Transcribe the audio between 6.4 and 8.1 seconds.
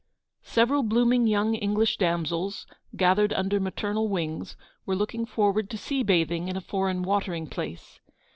in a foreign watering place.